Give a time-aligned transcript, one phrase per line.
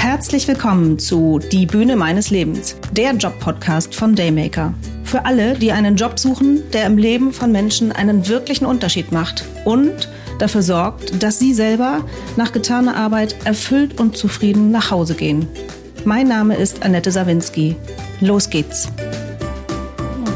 [0.00, 4.72] Herzlich willkommen zu Die Bühne meines Lebens, der Job-Podcast von Daymaker.
[5.02, 9.44] Für alle, die einen Job suchen, der im Leben von Menschen einen wirklichen Unterschied macht
[9.64, 10.08] und
[10.38, 12.04] dafür sorgt, dass sie selber
[12.36, 15.48] nach getaner Arbeit erfüllt und zufrieden nach Hause gehen.
[16.04, 17.74] Mein Name ist Annette Sawinski.
[18.20, 18.88] Los geht's.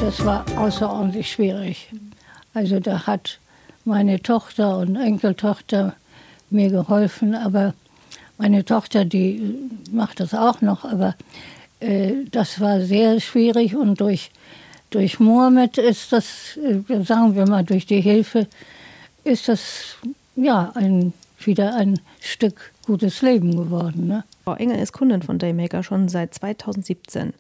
[0.01, 1.89] Das war außerordentlich schwierig.
[2.53, 3.39] Also da hat
[3.85, 5.95] meine Tochter und Enkeltochter
[6.51, 7.75] mir geholfen, aber
[8.43, 9.55] meine Tochter, die
[9.93, 11.15] macht das auch noch, aber
[11.79, 14.33] äh, das war sehr schwierig und durch,
[14.91, 18.49] durch Mohammed ist das, äh, sagen wir mal, durch die Hilfe
[19.23, 19.97] ist das
[20.35, 24.09] ja ein, wieder ein Stück gutes Leben geworden.
[24.09, 24.25] Ne?
[24.43, 27.35] Frau Engel ist Kundin von Daymaker schon seit 2017.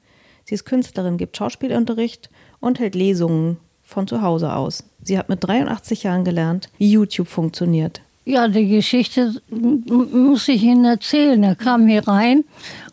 [0.45, 2.30] Sie ist Künstlerin, gibt Schauspielunterricht
[2.61, 4.84] und hält Lesungen von zu Hause aus.
[5.03, 8.03] Sie hat mit 83 Jahren gelernt, wie YouTube funktioniert.
[8.25, 11.43] Ja, die Geschichte muss ich Ihnen erzählen.
[11.43, 12.45] Er kam hier rein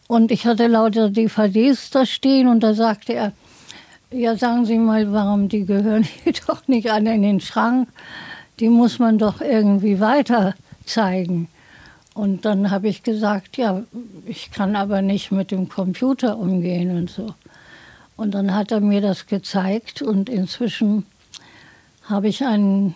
[0.08, 3.34] und ich hatte lauter DVDs da stehen und da sagte er,
[4.12, 7.90] ja, sagen Sie mal, warum die gehören hier doch nicht alle in den Schrank?
[8.60, 10.56] Die muss man doch irgendwie weiter
[10.86, 11.48] zeigen.
[12.16, 13.84] Und dann habe ich gesagt, ja,
[14.26, 17.36] ich kann aber nicht mit dem Computer umgehen und so.
[18.18, 21.06] Und dann hat er mir das gezeigt und inzwischen
[22.04, 22.96] habe ich einen,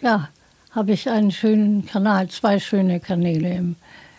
[0.00, 0.30] ja,
[0.74, 3.76] habe ich einen schönen Kanal, zwei schöne Kanäle im,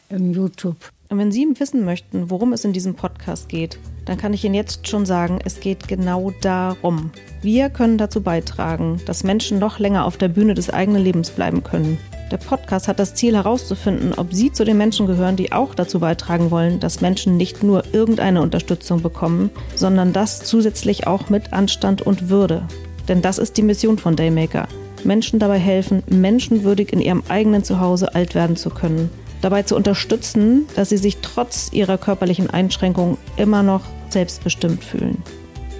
[0.09, 0.77] im YouTube.
[1.09, 4.55] Und wenn Sie wissen möchten, worum es in diesem Podcast geht, dann kann ich Ihnen
[4.55, 7.11] jetzt schon sagen, es geht genau darum.
[7.41, 11.61] Wir können dazu beitragen, dass Menschen noch länger auf der Bühne des eigenen Lebens bleiben
[11.61, 11.97] können.
[12.31, 15.99] Der Podcast hat das Ziel herauszufinden, ob Sie zu den Menschen gehören, die auch dazu
[15.99, 22.01] beitragen wollen, dass Menschen nicht nur irgendeine Unterstützung bekommen, sondern das zusätzlich auch mit Anstand
[22.01, 22.63] und Würde.
[23.07, 24.67] Denn das ist die Mission von Daymaker.
[25.05, 29.09] Menschen dabei helfen, menschenwürdig in ihrem eigenen Zuhause alt werden zu können.
[29.41, 35.21] Dabei zu unterstützen, dass sie sich trotz ihrer körperlichen Einschränkungen immer noch selbstbestimmt fühlen.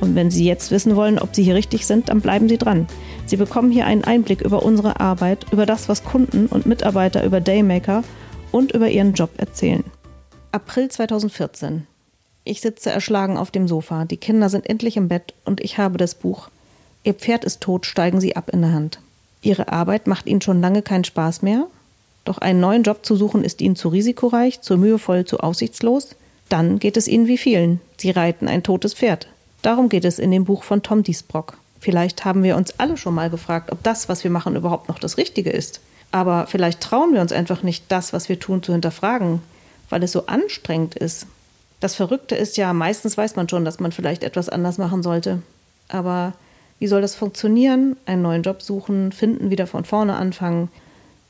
[0.02, 2.86] Und wenn Sie jetzt wissen wollen, ob Sie hier richtig sind, dann bleiben Sie dran.
[3.26, 7.40] Sie bekommen hier einen Einblick über unsere Arbeit, über das, was Kunden und Mitarbeiter über
[7.40, 8.04] Daymaker
[8.52, 9.84] und über ihren Job erzählen.
[10.52, 11.88] April 2014.
[12.44, 15.98] Ich sitze erschlagen auf dem Sofa, die Kinder sind endlich im Bett und ich habe
[15.98, 16.50] das Buch
[17.06, 19.00] Ihr Pferd ist tot, steigen Sie ab in der Hand.
[19.46, 21.68] Ihre Arbeit macht Ihnen schon lange keinen Spaß mehr,
[22.26, 26.10] doch einen neuen Job zu suchen ist Ihnen zu risikoreich, zu mühevoll, zu aussichtslos.
[26.50, 27.80] Dann geht es Ihnen wie vielen.
[27.98, 29.28] Sie reiten ein totes Pferd.
[29.62, 31.58] Darum geht es in dem Buch von Tom Diesbrock.
[31.80, 34.98] Vielleicht haben wir uns alle schon mal gefragt, ob das, was wir machen, überhaupt noch
[34.98, 35.82] das Richtige ist.
[36.12, 39.42] Aber vielleicht trauen wir uns einfach nicht, das, was wir tun, zu hinterfragen,
[39.90, 41.28] weil es so anstrengend ist.
[41.80, 45.42] Das Verrückte ist ja, meistens weiß man schon, dass man vielleicht etwas anders machen sollte.
[45.90, 46.34] Aber
[46.80, 47.98] wie soll das funktionieren?
[48.06, 50.70] Einen neuen Job suchen, finden, wieder von vorne anfangen.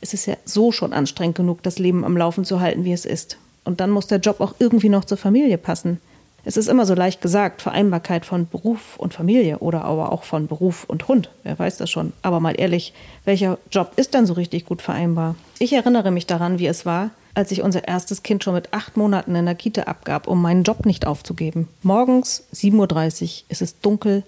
[0.02, 3.06] Es ist ja so schon anstrengend genug, das Leben am Laufen zu halten, wie es
[3.06, 3.38] ist.
[3.64, 6.00] Und dann muss der Job auch irgendwie noch zur Familie passen.
[6.48, 10.46] Es ist immer so leicht gesagt, Vereinbarkeit von Beruf und Familie oder aber auch von
[10.46, 11.32] Beruf und Hund.
[11.42, 12.14] Wer weiß das schon.
[12.22, 12.94] Aber mal ehrlich,
[13.26, 15.36] welcher Job ist dann so richtig gut vereinbar?
[15.58, 18.96] Ich erinnere mich daran, wie es war, als ich unser erstes Kind schon mit acht
[18.96, 21.68] Monaten in der Kita abgab, um meinen Job nicht aufzugeben.
[21.82, 24.24] Morgens 7.30 Uhr ist es dunkel,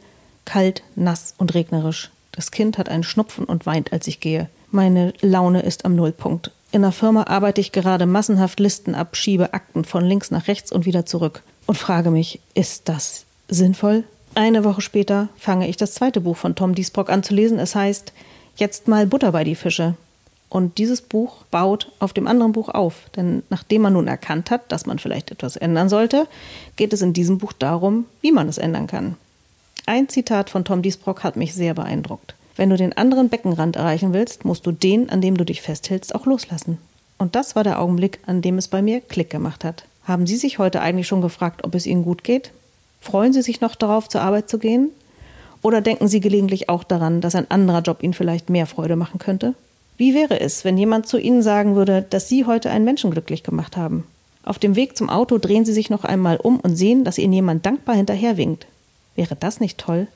[0.48, 2.10] kalt, nass und regnerisch.
[2.32, 4.50] Das Kind hat einen Schnupfen und weint, als ich gehe.
[4.72, 6.52] Meine Laune ist am Nullpunkt.
[6.72, 10.72] In der Firma arbeite ich gerade massenhaft Listen ab, schiebe Akten von links nach rechts
[10.72, 14.04] und wieder zurück und frage mich, ist das sinnvoll?
[14.36, 17.60] Eine Woche später fange ich das zweite Buch von Tom Diesbrock an zu lesen.
[17.60, 18.14] Es heißt
[18.58, 19.96] Jetzt mal Butter bei die Fische.
[20.50, 23.10] Und dieses Buch baut auf dem anderen Buch auf.
[23.16, 26.28] Denn nachdem man nun erkannt hat, dass man vielleicht etwas ändern sollte,
[26.76, 29.16] geht es in diesem Buch darum, wie man es ändern kann.
[29.90, 32.36] Ein Zitat von Tom Diesbrock hat mich sehr beeindruckt.
[32.58, 36.14] Wenn du den anderen Beckenrand erreichen willst, musst du den, an dem du dich festhältst,
[36.14, 36.78] auch loslassen.
[37.18, 39.86] Und das war der Augenblick, an dem es bei mir Klick gemacht hat.
[40.04, 42.52] Haben Sie sich heute eigentlich schon gefragt, ob es Ihnen gut geht?
[43.00, 44.90] Freuen Sie sich noch darauf, zur Arbeit zu gehen?
[45.62, 49.20] Oder denken Sie gelegentlich auch daran, dass ein anderer Job Ihnen vielleicht mehr Freude machen
[49.20, 49.54] könnte?
[49.96, 53.42] Wie wäre es, wenn jemand zu Ihnen sagen würde, dass Sie heute einen Menschen glücklich
[53.42, 54.04] gemacht haben?
[54.44, 57.32] Auf dem Weg zum Auto drehen Sie sich noch einmal um und sehen, dass Ihnen
[57.32, 58.68] jemand dankbar hinterherwinkt.
[59.18, 60.08] Wäre das nicht toll?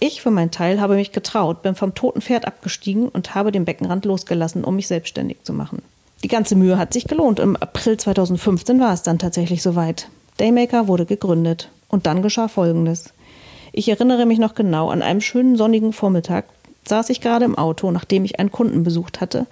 [0.00, 3.64] Ich für meinen Teil habe mich getraut, bin vom toten Pferd abgestiegen und habe den
[3.64, 5.82] Beckenrand losgelassen, um mich selbstständig zu machen.
[6.24, 7.38] Die ganze Mühe hat sich gelohnt.
[7.38, 10.08] Im April 2015 war es dann tatsächlich soweit.
[10.38, 11.68] Daymaker wurde gegründet.
[11.88, 13.12] Und dann geschah Folgendes.
[13.72, 16.46] Ich erinnere mich noch genau, an einem schönen sonnigen Vormittag
[16.88, 19.46] saß ich gerade im Auto, nachdem ich einen Kunden besucht hatte,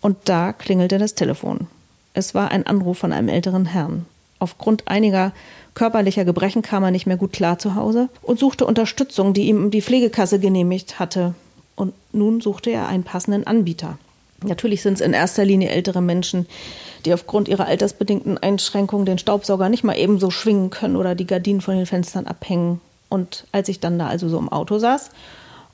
[0.00, 1.66] und da klingelte das Telefon.
[2.14, 4.06] Es war ein Anruf von einem älteren Herrn.
[4.38, 5.32] Aufgrund einiger
[5.74, 9.70] körperlicher Gebrechen kam er nicht mehr gut klar zu Hause und suchte Unterstützung, die ihm
[9.70, 11.34] die Pflegekasse genehmigt hatte.
[11.76, 13.98] Und nun suchte er einen passenden Anbieter.
[14.44, 16.46] Natürlich sind es in erster Linie ältere Menschen,
[17.04, 21.60] die aufgrund ihrer altersbedingten Einschränkungen den Staubsauger nicht mal ebenso schwingen können oder die Gardinen
[21.60, 22.80] von den Fenstern abhängen.
[23.08, 25.10] Und als ich dann da also so im Auto saß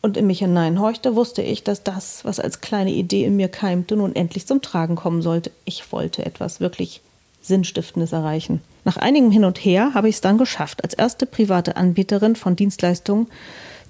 [0.01, 3.97] und in mich hineinhorchte, wusste ich, dass das, was als kleine Idee in mir keimte,
[3.97, 5.51] nun endlich zum Tragen kommen sollte.
[5.65, 7.01] Ich wollte etwas wirklich
[7.45, 8.61] Sinnstiftendes erreichen.
[8.85, 12.57] Nach einigem Hin und Her habe ich es dann geschafft, als erste private Anbieterin von
[12.57, 13.29] Dienstleistungen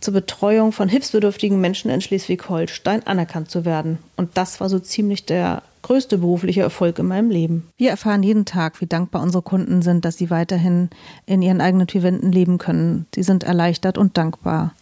[0.00, 3.98] zur Betreuung von hilfsbedürftigen Menschen in Schleswig-Holstein anerkannt zu werden.
[4.16, 7.68] Und das war so ziemlich der größte berufliche Erfolg in meinem Leben.
[7.76, 10.90] Wir erfahren jeden Tag, wie dankbar unsere Kunden sind, dass sie weiterhin
[11.26, 13.06] in ihren eigenen vier Wänden leben können.
[13.14, 14.74] Sie sind erleichtert und dankbar.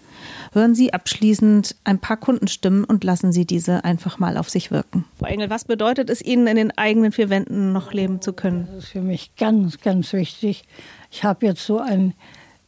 [0.52, 5.06] Hören Sie abschließend ein paar Kundenstimmen und lassen Sie diese einfach mal auf sich wirken.
[5.18, 8.68] Frau Engel, was bedeutet es Ihnen, in den eigenen vier Wänden noch leben zu können?
[8.74, 10.64] Das ist für mich ganz, ganz wichtig.
[11.10, 12.12] Ich habe jetzt so ein,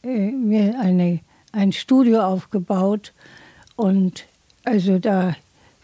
[0.03, 1.19] äh, mir eine
[1.55, 3.13] ein Studio aufgebaut
[3.75, 4.25] und
[4.65, 5.35] also da,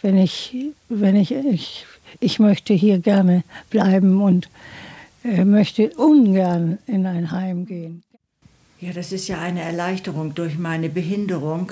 [0.02, 0.56] wenn ich,
[0.90, 1.86] wenn ich, ich,
[2.20, 4.50] ich möchte hier gerne bleiben und
[5.24, 8.04] äh, möchte ungern in ein Heim gehen.
[8.82, 10.34] Ja, das ist ja eine Erleichterung.
[10.34, 11.72] Durch meine Behinderung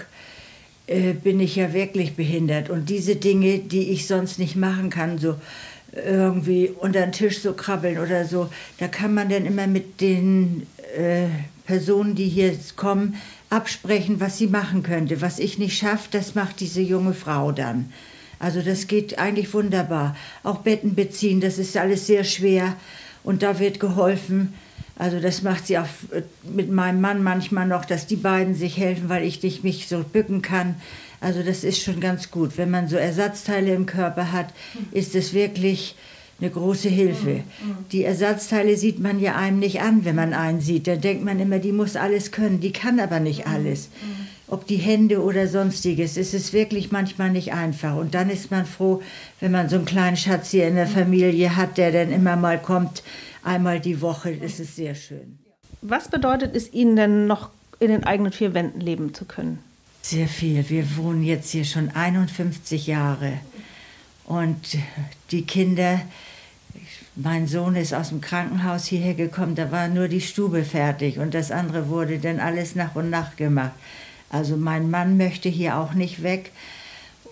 [0.86, 2.70] äh, bin ich ja wirklich behindert.
[2.70, 5.34] Und diese Dinge, die ich sonst nicht machen kann, so
[5.92, 10.68] irgendwie unter den Tisch so krabbeln oder so, da kann man dann immer mit den
[10.96, 11.26] äh,
[11.66, 13.16] Personen, die hier kommen,
[13.50, 15.20] absprechen, was sie machen könnte.
[15.20, 17.92] Was ich nicht schaffe, das macht diese junge Frau dann.
[18.38, 20.16] Also das geht eigentlich wunderbar.
[20.44, 22.76] Auch Betten beziehen, das ist alles sehr schwer
[23.24, 24.54] und da wird geholfen.
[25.00, 25.88] Also das macht sie auch
[26.44, 30.04] mit meinem Mann manchmal noch, dass die beiden sich helfen, weil ich nicht mich so
[30.04, 30.76] bücken kann.
[31.22, 32.58] Also das ist schon ganz gut.
[32.58, 34.48] Wenn man so Ersatzteile im Körper hat,
[34.92, 35.96] ist es wirklich
[36.42, 37.30] eine große Hilfe.
[37.30, 37.76] Mhm, mhm.
[37.94, 40.86] Die Ersatzteile sieht man ja einem nicht an, wenn man einen sieht.
[40.86, 43.90] Da denkt man immer, die muss alles können, die kann aber nicht mhm, alles.
[44.48, 47.96] Ob die Hände oder sonstiges, es ist wirklich manchmal nicht einfach.
[47.96, 49.02] Und dann ist man froh,
[49.40, 52.60] wenn man so einen kleinen Schatz hier in der Familie hat, der dann immer mal
[52.60, 53.04] kommt,
[53.44, 54.36] einmal die Woche.
[54.36, 55.40] Das ist sehr schön.
[55.82, 57.50] Was bedeutet es Ihnen denn noch
[57.80, 59.60] in den eigenen vier Wänden leben zu können?
[60.02, 60.70] Sehr viel.
[60.70, 63.34] Wir wohnen jetzt hier schon 51 Jahre.
[64.26, 64.78] Und
[65.32, 66.02] die Kinder,
[67.16, 71.34] mein Sohn ist aus dem Krankenhaus hierher gekommen, da war nur die Stube fertig und
[71.34, 73.74] das andere wurde dann alles nach und nach gemacht.
[74.30, 76.52] Also mein Mann möchte hier auch nicht weg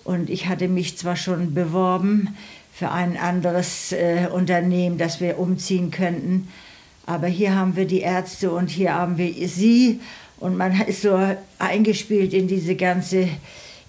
[0.08, 2.36] und ich hatte mich zwar schon beworben
[2.74, 6.48] für ein anderes äh, Unternehmen, dass wir umziehen könnten,
[7.06, 10.00] aber hier haben wir die Ärzte und hier haben wir sie
[10.40, 11.20] und man ist so
[11.60, 13.28] eingespielt in diese ganze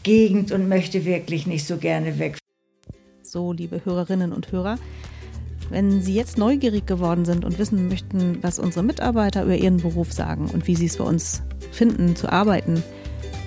[0.02, 2.38] Gegend und möchte wirklich nicht so gerne weg.
[3.22, 4.76] So, liebe Hörerinnen und Hörer,
[5.70, 10.12] wenn Sie jetzt neugierig geworden sind und wissen möchten, was unsere Mitarbeiter über ihren Beruf
[10.12, 12.82] sagen und wie sie es bei uns finden, zu arbeiten,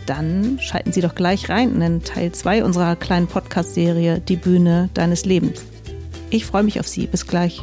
[0.06, 5.25] dann schalten Sie doch gleich rein in Teil 2 unserer kleinen Podcast-Serie Die Bühne deines
[5.25, 5.62] Lebens.
[6.30, 7.07] Ich freue mich auf Sie.
[7.07, 7.62] Bis gleich.